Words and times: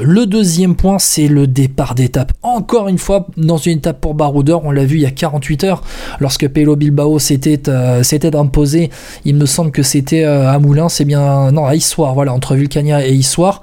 Le 0.00 0.26
deuxième 0.26 0.76
point, 0.76 0.98
c'est 0.98 1.28
le 1.28 1.46
départ 1.46 1.94
d'étape. 1.94 2.32
Encore 2.42 2.88
une 2.88 2.98
fois, 2.98 3.26
dans 3.36 3.56
une 3.56 3.78
étape 3.78 4.00
pour 4.00 4.14
Baroudeur, 4.14 4.64
on 4.64 4.70
l'a 4.70 4.84
vu 4.84 4.96
il 4.96 5.02
y 5.02 5.06
a 5.06 5.10
48 5.10 5.64
heures, 5.64 5.82
lorsque 6.20 6.48
Pelo 6.48 6.76
Bilbao 6.76 7.18
s'était 7.18 8.36
imposé. 8.36 8.90
Il 9.24 9.36
me 9.36 9.46
semble 9.46 9.70
que 9.70 9.82
c'était 9.82 10.24
à 10.24 10.58
Moulins, 10.58 10.88
c'est 10.88 11.04
bien. 11.04 11.52
Non, 11.52 11.66
à 11.66 11.74
Issoire, 11.74 12.14
voilà, 12.14 12.32
entre 12.32 12.54
Vulcania 12.54 13.06
et 13.06 13.12
Issoire 13.12 13.62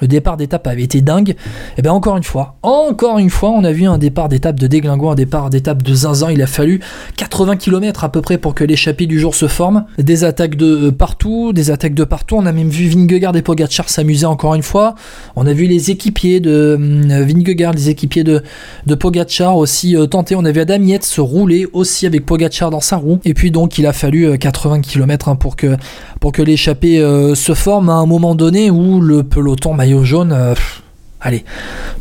le 0.00 0.08
départ 0.08 0.36
d'étape 0.36 0.66
avait 0.66 0.82
été 0.82 1.00
dingue. 1.00 1.30
Et 1.30 1.34
eh 1.78 1.82
bien 1.82 1.92
encore 1.92 2.16
une 2.16 2.24
fois, 2.24 2.56
encore 2.62 3.18
une 3.18 3.30
fois, 3.30 3.50
on 3.50 3.64
a 3.64 3.72
vu 3.72 3.86
un 3.86 3.98
départ 3.98 4.28
d'étape 4.28 4.58
de 4.58 4.66
déglingo, 4.66 5.10
un 5.10 5.14
départ 5.14 5.50
d'étape 5.50 5.82
de 5.82 5.94
zinzin. 5.94 6.30
Il 6.30 6.42
a 6.42 6.46
fallu 6.46 6.80
80 7.16 7.56
km 7.56 8.04
à 8.04 8.10
peu 8.10 8.20
près 8.20 8.38
pour 8.38 8.54
que 8.54 8.64
l'échappée 8.64 9.06
du 9.06 9.18
jour 9.18 9.34
se 9.34 9.48
forme. 9.48 9.84
Des 9.98 10.24
attaques 10.24 10.56
de 10.56 10.90
partout, 10.90 11.52
des 11.52 11.70
attaques 11.70 11.94
de 11.94 12.04
partout. 12.04 12.36
On 12.36 12.46
a 12.46 12.52
même 12.52 12.68
vu 12.68 12.88
Vingegaard 12.88 13.36
et 13.36 13.42
Pogacar 13.42 13.88
s'amuser 13.88 14.26
encore 14.26 14.54
une 14.54 14.62
fois. 14.62 14.94
On 15.36 15.46
a 15.46 15.52
vu 15.52 15.66
les 15.66 15.90
équipiers 15.90 16.40
de 16.40 16.74
hum, 16.76 17.08
Vingegaard, 17.08 17.72
les 17.72 17.88
équipiers 17.88 18.24
de, 18.24 18.42
de 18.86 18.94
aussi 19.56 19.96
euh, 19.96 20.06
tenter. 20.06 20.34
On 20.34 20.44
a 20.44 20.52
vu 20.52 20.60
Adam 20.60 20.78
se 21.00 21.20
rouler 21.20 21.66
aussi 21.72 22.06
avec 22.06 22.26
Pogacar 22.26 22.70
dans 22.70 22.80
sa 22.80 22.96
roue. 22.96 23.18
Et 23.24 23.34
puis 23.34 23.50
donc 23.50 23.78
il 23.78 23.86
a 23.86 23.92
fallu 23.92 24.38
80 24.38 24.78
euh, 24.78 24.80
km 24.80 25.28
hein, 25.28 25.36
pour 25.36 25.56
que, 25.56 25.76
pour 26.20 26.32
que 26.32 26.42
l'échappée 26.42 27.00
euh, 27.00 27.34
se 27.34 27.54
forme 27.54 27.88
à 27.88 27.94
un 27.94 28.06
moment 28.06 28.34
donné 28.34 28.70
où 28.70 29.00
le 29.00 29.22
peloton 29.22 29.74
maillot 29.88 30.04
jaune, 30.04 30.32
euh, 30.32 30.54
allez, 31.20 31.44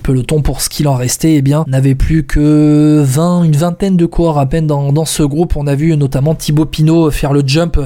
peloton 0.03 0.41
pour 0.41 0.61
ce 0.61 0.69
qu'il 0.69 0.87
en 0.87 0.95
restait, 0.95 1.35
eh 1.35 1.41
bien, 1.41 1.63
n'avait 1.67 1.95
plus 1.95 2.23
que 2.23 3.01
20, 3.03 3.43
une 3.43 3.55
vingtaine 3.55 3.97
de 3.97 4.05
coureurs 4.05 4.37
à 4.37 4.45
peine 4.45 4.67
dans, 4.67 5.05
ce 5.05 5.23
groupe. 5.23 5.55
On 5.55 5.67
a 5.67 5.75
vu 5.75 5.95
notamment 5.95 6.35
Thibaut 6.35 6.65
Pinot 6.65 7.11
faire 7.11 7.33
le 7.33 7.43
jump 7.45 7.79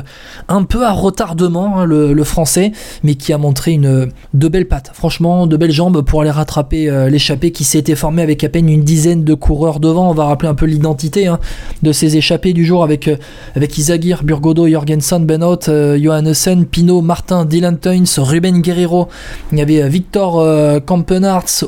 un 0.47 0.63
peu 0.63 0.85
à 0.85 0.91
retardement, 0.91 1.79
hein, 1.79 1.85
le, 1.85 2.23
français, 2.23 2.71
mais 3.03 3.15
qui 3.15 3.33
a 3.33 3.37
montré 3.37 3.71
une, 3.71 4.09
de 4.33 4.47
belles 4.47 4.67
pattes, 4.67 4.91
franchement, 4.93 5.47
de 5.47 5.57
belles 5.57 5.71
jambes 5.71 6.01
pour 6.01 6.21
aller 6.21 6.29
rattraper 6.29 6.89
euh, 6.89 7.09
l'échappée 7.09 7.51
qui 7.51 7.63
s'était 7.63 7.95
formée 7.95 8.21
avec 8.21 8.43
à 8.43 8.49
peine 8.49 8.69
une 8.69 8.83
dizaine 8.83 9.23
de 9.23 9.33
coureurs 9.33 9.79
devant. 9.79 10.09
On 10.09 10.13
va 10.13 10.25
rappeler 10.25 10.49
un 10.49 10.53
peu 10.53 10.65
l'identité 10.65 11.27
hein, 11.27 11.39
de 11.81 11.91
ces 11.91 12.17
échappées 12.17 12.53
du 12.53 12.65
jour 12.65 12.83
avec, 12.83 13.07
euh, 13.07 13.15
avec 13.55 13.77
Isagir, 13.77 14.23
Burgodo, 14.23 14.67
Jorgensen, 14.67 15.25
Benot, 15.25 15.69
euh, 15.69 15.97
Johannessen, 16.01 16.65
Pinot, 16.65 17.01
Martin, 17.01 17.45
Dylan 17.45 17.79
Tuins, 17.79 18.03
Ruben 18.17 18.61
Guerrero. 18.61 19.07
Il 19.51 19.57
y 19.57 19.61
avait 19.61 19.87
Victor 19.89 20.45
Campen 20.85 21.20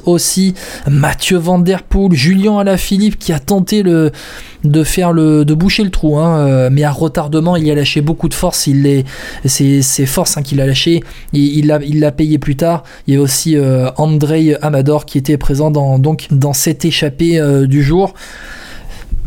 aussi, 0.05 0.53
Mathieu 0.89 1.37
Van 1.37 1.59
Der 1.59 1.83
Poel, 1.83 2.13
Julien 2.13 2.59
Alaphilippe 2.59 3.17
qui 3.17 3.33
a 3.33 3.39
tenté 3.39 3.83
de 3.83 4.83
faire 4.83 5.11
le, 5.11 5.45
de 5.45 5.53
boucher 5.53 5.83
le 5.83 5.89
trou, 5.89 6.17
hein, 6.17 6.37
euh, 6.37 6.69
mais 6.71 6.83
à 6.83 6.91
retardement, 6.91 7.55
il 7.55 7.69
a 7.69 7.75
lâché 7.75 8.01
beaucoup 8.01 8.29
de 8.29 8.33
force. 8.33 8.67
Il 8.67 8.85
est, 8.87 9.05
c'est, 9.45 9.81
c'est 9.81 10.05
force 10.05 10.37
hein, 10.37 10.41
qu'il 10.41 10.61
a 10.61 10.65
lâché. 10.65 11.03
Il, 11.33 11.67
l'a, 11.67 11.79
il 11.83 12.09
payé 12.15 12.37
plus 12.37 12.55
tard. 12.55 12.83
Il 13.07 13.13
y 13.13 13.17
a 13.17 13.21
aussi 13.21 13.57
euh, 13.57 13.89
Andrei 13.97 14.57
Amador 14.61 15.05
qui 15.05 15.17
était 15.17 15.37
présent 15.37 15.71
dans, 15.71 15.99
donc, 15.99 16.27
dans 16.31 16.53
cette 16.53 16.85
échappée 16.85 17.39
euh, 17.39 17.67
du 17.67 17.83
jour. 17.83 18.13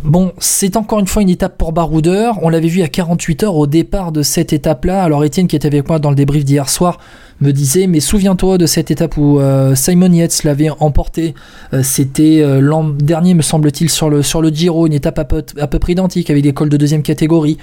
Bon, 0.04 0.32
c'est 0.38 0.76
encore 0.76 1.00
une 1.00 1.06
fois 1.06 1.22
une 1.22 1.30
étape 1.30 1.58
pour 1.58 1.72
Baroudeur. 1.72 2.38
On 2.42 2.48
l'avait 2.48 2.68
vu 2.68 2.82
à 2.82 2.88
48 2.88 3.42
heures 3.42 3.56
au 3.56 3.66
départ 3.66 4.12
de 4.12 4.22
cette 4.22 4.52
étape-là. 4.52 5.02
Alors 5.02 5.24
Étienne 5.24 5.48
qui 5.48 5.56
était 5.56 5.66
avec 5.66 5.88
moi 5.88 5.98
dans 5.98 6.10
le 6.10 6.16
débrief 6.16 6.44
d'hier 6.44 6.68
soir 6.68 6.98
me 7.40 7.52
disait 7.52 7.86
mais 7.86 8.00
souviens-toi 8.00 8.58
de 8.58 8.66
cette 8.66 8.90
étape 8.90 9.16
où 9.16 9.40
euh, 9.40 9.74
Simon 9.74 10.10
Yates 10.12 10.44
l'avait 10.44 10.70
emporté 10.80 11.34
euh, 11.74 11.82
c'était 11.82 12.40
euh, 12.40 12.60
l'an 12.60 12.84
dernier 12.84 13.34
me 13.34 13.42
semble-t-il 13.42 13.90
sur 13.90 14.08
le, 14.08 14.22
sur 14.22 14.40
le 14.40 14.48
Giro 14.48 14.86
une 14.86 14.94
étape 14.94 15.18
à 15.18 15.24
peu, 15.24 15.78
près 15.78 15.92
identique 15.92 16.30
avec 16.30 16.42
des 16.42 16.52
cols 16.52 16.70
de 16.70 16.76
deuxième 16.76 17.02
catégorie 17.02 17.58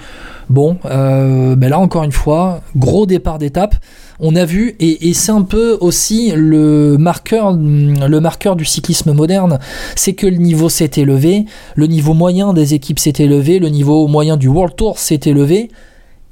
bon 0.48 0.78
ben 0.84 1.68
là 1.68 1.78
encore 1.78 2.04
une 2.04 2.12
fois 2.12 2.60
gros 2.76 3.06
départ 3.06 3.38
d'étape 3.38 3.74
on 4.20 4.36
a 4.36 4.44
vu 4.44 4.76
et, 4.80 5.12
c'est 5.14 5.32
un 5.32 5.42
peu 5.42 5.76
aussi 5.80 6.32
le 6.34 6.96
marqueur 6.98 7.52
le 7.52 8.18
marqueur 8.20 8.56
du 8.56 8.64
cyclisme 8.64 9.12
moderne 9.12 9.58
c'est 9.96 10.12
que 10.12 10.26
le 10.26 10.36
niveau 10.36 10.68
s'est 10.68 10.90
élevé 10.96 11.46
le 11.74 11.86
niveau 11.86 12.14
moyen 12.14 12.52
des 12.52 12.74
équipes 12.74 12.98
s'est 12.98 13.14
élevé 13.18 13.58
le 13.58 13.68
niveau 13.68 14.06
moyen 14.06 14.36
du 14.36 14.48
World 14.48 14.76
Tour 14.76 14.98
s'est 14.98 15.20
élevé 15.24 15.70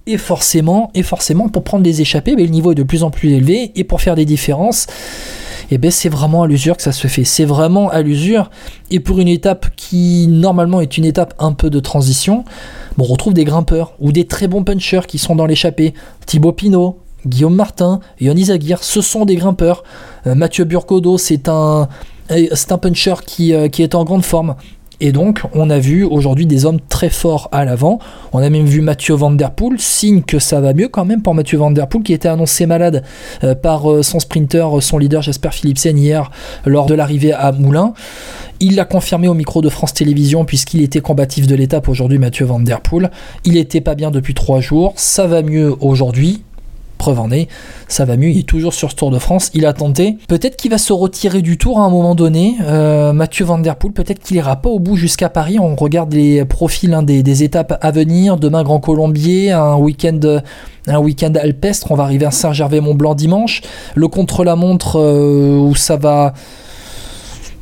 et 0.07 0.19
forcément, 0.19 0.91
et 0.95 1.03
forcément, 1.03 1.49
pour 1.49 1.63
prendre 1.63 1.85
des 1.85 2.01
échappées, 2.01 2.35
mais 2.35 2.43
le 2.43 2.49
niveau 2.49 2.73
est 2.73 2.77
de 2.77 2.83
plus 2.83 3.05
en 3.05 3.11
plus 3.11 3.33
élevé. 3.33 3.71
Et 3.77 3.85
pour 3.85 4.01
faire 4.01 4.17
des 4.17 4.25
différences, 4.25 4.87
et 5.71 5.77
eh 5.77 5.79
ben 5.79 5.91
c'est 5.91 6.09
vraiment 6.09 6.43
à 6.43 6.47
l'usure 6.47 6.77
que 6.77 6.83
ça 6.83 6.93
se 6.93 7.07
fait. 7.07 7.25
C'est 7.25 7.45
vraiment 7.45 7.89
à 7.89 8.03
l'usure. 8.03 8.51
Et 8.91 9.01
pour 9.01 9.21
une 9.21 9.29
étape 9.29 9.75
qui 9.75 10.27
normalement 10.29 10.81
est 10.81 10.99
une 10.99 11.05
étape 11.05 11.35
un 11.39 11.53
peu 11.53 11.71
de 11.71 11.81
transition, 11.81 12.45
on 12.99 13.05
retrouve 13.05 13.33
des 13.33 13.45
grimpeurs 13.45 13.95
ou 13.99 14.13
des 14.13 14.27
très 14.27 14.49
bons 14.49 14.65
punchers 14.65 15.07
qui 15.09 15.17
sont 15.19 15.35
dans 15.35 15.47
l'échappée. 15.47 15.95
Thibaut 16.27 16.53
Pinot, 16.53 16.99
Guillaume 17.27 17.55
Martin, 17.55 18.01
Yonis 18.21 18.51
Aguirre, 18.51 18.83
ce 18.83 19.01
sont 19.01 19.25
des 19.25 19.37
grimpeurs. 19.37 19.85
Euh, 20.27 20.35
Mathieu 20.35 20.65
Burcodo, 20.65 21.19
c'est 21.19 21.49
un, 21.49 21.89
euh, 22.31 22.49
un 22.71 22.79
puncher 22.79 23.15
qui, 23.27 23.55
euh, 23.55 23.69
qui 23.69 23.83
est 23.83 23.95
en 23.95 24.05
grande 24.05 24.25
forme. 24.25 24.57
Et 25.01 25.11
donc, 25.11 25.43
on 25.53 25.69
a 25.69 25.81
vu 25.81 26.05
aujourd'hui 26.05 26.47
des 26.47 26.65
hommes 26.65 26.79
très 26.89 27.11
forts 27.11 27.49
à 27.51 27.65
l'avant. 27.65 27.99
On 28.33 28.39
a 28.39 28.49
même 28.51 28.67
vu 28.67 28.83
Mathieu 28.83 29.15
Van 29.15 29.33
Der 29.33 29.51
Poel, 29.51 29.81
signe 29.81 30.23
que 30.23 30.39
ça 30.39 30.61
va 30.61 30.75
mieux 30.75 30.87
quand 30.87 31.05
même 31.05 31.23
pour 31.23 31.35
Mathieu 31.35 31.59
Van 31.59 31.73
Der 31.73 31.89
Poel, 31.89 32.05
qui 32.05 32.13
était 32.13 32.29
annoncé 32.29 32.67
malade 32.67 33.03
par 33.63 33.83
son 34.03 34.21
sprinter, 34.21 34.81
son 34.81 34.99
leader 34.99 35.21
Jasper 35.21 35.49
Philipsen 35.51 35.99
hier 35.99 36.31
lors 36.67 36.87
de 36.87 36.95
l'arrivée 36.95 37.33
à 37.33 37.51
Moulins. 37.51 37.95
Il 38.61 38.77
l'a 38.77 38.85
confirmé 38.85 39.27
au 39.27 39.35
micro 39.35 39.61
de 39.61 39.69
France 39.69 39.93
Télévisions 39.93 40.45
puisqu'il 40.45 40.83
était 40.83 41.01
combatif 41.01 41.49
de 41.49 41.57
l'étape 41.57 41.89
aujourd'hui, 41.89 42.19
Mathieu 42.19 42.47
Van 42.47 42.61
Der 42.61 42.81
Poel. 42.81 43.11
Il 43.45 43.57
était 43.57 43.81
pas 43.81 43.97
bien 43.97 44.13
depuis 44.13 44.35
trois 44.35 44.61
jours, 44.61 44.93
ça 44.95 45.27
va 45.27 45.43
mieux 45.43 45.75
aujourd'hui 45.81 46.45
preuve 47.03 47.19
en 47.19 47.33
est, 47.33 47.49
ça 47.89 48.05
va 48.05 48.17
mieux, 48.17 48.29
il 48.29 48.39
est 48.39 48.49
toujours 48.49 48.75
sur 48.75 48.93
ce 48.93 48.95
Tour 48.95 49.11
de 49.11 49.19
France, 49.19 49.51
il 49.55 49.67
a 49.67 49.73
tenté. 49.73 50.19
Peut-être 50.29 50.57
qu'il 50.57 50.71
va 50.71 50.79
se 50.79 50.93
retirer 50.93 51.43
du 51.43 51.59
Tour 51.59 51.81
à 51.81 51.83
un 51.83 51.91
moment 51.91 52.15
donné, 52.15 52.55
euh, 52.63 53.13
Mathieu 53.13 53.45
Van 53.45 53.61
peut-être 53.61 54.21
qu'il 54.21 54.37
ira 54.37 54.55
pas 54.55 54.69
au 54.69 54.79
bout 54.79 54.95
jusqu'à 54.95 55.29
Paris, 55.29 55.59
on 55.59 55.75
regarde 55.75 56.13
les 56.13 56.45
profils 56.45 56.95
hein, 56.95 57.03
des, 57.03 57.43
étapes 57.43 57.77
à 57.81 57.91
venir, 57.91 58.37
demain 58.37 58.63
Grand 58.63 58.79
Colombier, 58.79 59.51
un 59.51 59.75
week-end 59.75 60.21
un 60.87 60.99
week-end 60.99 61.33
alpestre, 61.35 61.91
on 61.91 61.97
va 61.97 62.05
arriver 62.05 62.27
à 62.27 62.31
Saint-Gervais-Mont-Blanc 62.31 63.17
dimanche, 63.17 63.63
le 63.97 64.07
contre-la-montre 64.07 65.01
euh, 65.01 65.59
où 65.59 65.75
ça 65.75 65.97
va 65.97 66.35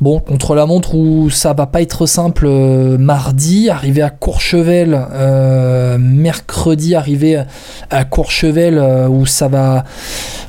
Bon, 0.01 0.19
contre 0.19 0.55
la 0.55 0.65
montre 0.65 0.95
où 0.95 1.29
ça 1.29 1.53
va 1.53 1.67
pas 1.67 1.79
être 1.83 2.07
simple 2.07 2.47
euh, 2.47 2.97
mardi, 2.97 3.69
arriver 3.69 4.01
à 4.01 4.09
Courchevel, 4.09 4.99
euh, 5.13 5.99
mercredi 5.99 6.95
arriver 6.95 7.43
à 7.91 8.03
Courchevel 8.03 8.79
euh, 8.79 9.07
où 9.07 9.27
ça 9.27 9.47
va 9.47 9.83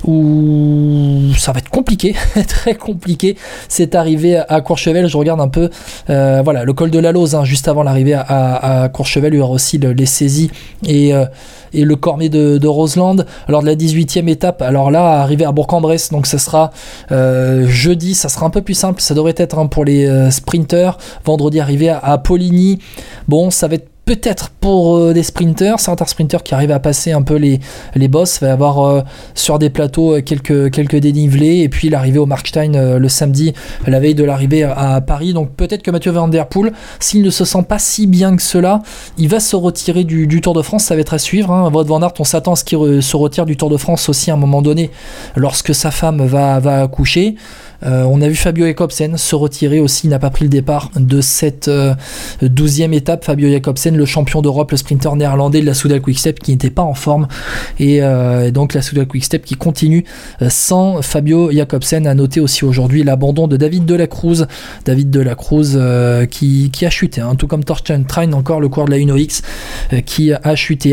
où 0.04 1.34
ça 1.36 1.52
va 1.52 1.58
être 1.58 1.68
compliqué, 1.68 2.16
très 2.48 2.76
compliqué. 2.76 3.36
C'est 3.68 3.94
arrivé 3.94 4.38
à 4.38 4.62
Courchevel, 4.62 5.06
je 5.06 5.18
regarde 5.18 5.40
un 5.42 5.48
peu, 5.48 5.68
voilà, 6.08 6.64
le 6.64 6.72
col 6.72 6.90
de 6.90 6.98
la 6.98 7.12
Lose, 7.12 7.34
hein, 7.34 7.44
juste 7.44 7.68
avant 7.68 7.82
l'arrivée 7.82 8.14
à, 8.14 8.88
Courchevel, 8.92 9.34
il 9.34 9.36
y 9.36 9.40
aura 9.40 9.52
aussi 9.52 9.78
les 9.78 10.06
saisies 10.06 10.50
et 10.84 11.12
le 11.72 11.94
Cormier 11.94 12.30
de, 12.30 12.66
Roseland. 12.66 13.18
Alors 13.46 13.62
de 13.62 13.66
la 13.68 13.76
18e 13.76 14.28
étape, 14.28 14.60
alors 14.60 14.90
là, 14.90 15.20
arrivé 15.20 15.44
à 15.44 15.52
Bourg-en-Bresse, 15.52 16.10
donc 16.10 16.26
ça 16.26 16.38
sera 16.38 16.72
jeudi, 17.10 18.14
ça 18.14 18.28
sera 18.28 18.46
un 18.46 18.50
peu 18.50 18.62
plus 18.62 18.74
simple, 18.74 19.00
ça 19.00 19.14
devrait 19.14 19.34
être 19.36 19.41
hein, 19.54 19.66
pour 19.66 19.84
les 19.84 20.06
euh, 20.06 20.30
sprinters. 20.30 20.98
Vendredi, 21.24 21.60
arrivé 21.60 21.88
à, 21.88 22.18
Poligny. 22.18 22.78
Bon, 23.28 23.50
ça 23.50 23.68
va 23.68 23.76
être 23.76 23.88
peut-être 24.04 24.50
pour 24.50 24.96
euh, 24.96 25.12
des 25.12 25.22
sprinters, 25.22 25.78
certains 25.78 26.06
sprinters 26.06 26.42
qui 26.42 26.54
arrivent 26.54 26.72
à 26.72 26.80
passer 26.80 27.12
un 27.12 27.22
peu 27.22 27.36
les, 27.36 27.60
les 27.94 28.08
boss, 28.08 28.40
va 28.40 28.48
y 28.48 28.50
avoir 28.50 28.80
euh, 28.80 29.02
sur 29.34 29.60
des 29.60 29.70
plateaux 29.70 30.20
quelques, 30.22 30.72
quelques 30.72 30.96
dénivelés, 30.96 31.60
et 31.60 31.68
puis 31.68 31.88
l'arrivée 31.88 32.18
au 32.18 32.26
Markstein 32.26 32.98
le 32.98 33.08
samedi, 33.08 33.52
la 33.86 34.00
veille 34.00 34.16
de 34.16 34.24
l'arrivée 34.24 34.64
à, 34.64 35.00
Paris. 35.00 35.32
Donc 35.32 35.52
peut-être 35.52 35.82
que 35.82 35.90
Mathieu 35.92 36.10
Van 36.10 36.26
Der 36.26 36.48
Poel, 36.48 36.72
s'il 36.98 37.22
ne 37.22 37.30
se 37.30 37.44
sent 37.44 37.62
pas 37.68 37.78
si 37.78 38.08
bien 38.08 38.34
que 38.34 38.42
cela, 38.42 38.82
il 39.18 39.28
va 39.28 39.38
se 39.38 39.54
retirer 39.54 40.02
du, 40.02 40.26
du 40.26 40.40
Tour 40.40 40.54
de 40.54 40.62
France, 40.62 40.84
ça 40.84 40.96
va 40.96 41.00
être 41.00 41.14
à 41.14 41.18
suivre. 41.18 41.52
Hein. 41.52 41.70
Van 41.70 42.02
Aert, 42.02 42.14
on 42.18 42.24
s'attend 42.24 42.52
à 42.52 42.56
ce 42.56 42.64
qu'il 42.64 43.02
se 43.02 43.16
retire 43.16 43.46
du 43.46 43.56
Tour 43.56 43.70
de 43.70 43.76
France 43.76 44.08
aussi 44.08 44.30
à 44.30 44.34
un 44.34 44.36
moment 44.36 44.62
donné, 44.62 44.90
lorsque 45.36 45.74
sa 45.74 45.90
femme 45.90 46.26
va, 46.26 46.58
va 46.58 46.82
accoucher. 46.82 47.36
Euh, 47.84 48.04
on 48.04 48.20
a 48.20 48.28
vu 48.28 48.34
Fabio 48.34 48.66
Jacobsen 48.66 49.16
se 49.16 49.34
retirer 49.34 49.80
aussi, 49.80 50.06
il 50.06 50.10
n'a 50.10 50.18
pas 50.18 50.30
pris 50.30 50.44
le 50.44 50.50
départ 50.50 50.90
de 50.96 51.20
cette 51.20 51.68
euh, 51.68 51.94
douzième 52.40 52.92
étape. 52.92 53.24
Fabio 53.24 53.50
Jacobsen, 53.50 53.96
le 53.96 54.06
champion 54.06 54.42
d'Europe, 54.42 54.70
le 54.70 54.76
sprinter 54.76 55.14
néerlandais 55.16 55.60
de 55.60 55.66
la 55.66 55.74
Soudal 55.74 56.00
Quickstep 56.00 56.38
qui 56.40 56.52
n'était 56.52 56.70
pas 56.70 56.82
en 56.82 56.94
forme. 56.94 57.28
Et, 57.78 58.02
euh, 58.02 58.50
donc 58.50 58.74
la 58.74 58.82
Soudal 58.82 59.06
Quickstep 59.06 59.44
qui 59.44 59.54
continue 59.54 60.04
sans 60.48 61.02
Fabio 61.02 61.50
Jacobsen. 61.50 62.06
A 62.06 62.14
noté 62.14 62.40
aussi 62.40 62.64
aujourd'hui 62.64 63.02
l'abandon 63.02 63.48
de 63.48 63.56
David 63.56 63.84
Delacruz. 63.84 64.46
David 64.84 65.10
Delacruz 65.10 65.78
qui, 66.30 66.70
qui 66.70 66.86
a 66.86 66.90
chuté, 66.90 67.20
hein, 67.20 67.34
tout 67.36 67.46
comme 67.46 67.64
Torsten 67.64 68.04
Train, 68.04 68.32
encore 68.32 68.60
le 68.60 68.68
coureur 68.68 68.86
de 68.86 68.92
la 68.92 68.98
Uno 68.98 69.16
X, 69.16 69.42
qui 70.04 70.32
a 70.32 70.54
chuté. 70.54 70.90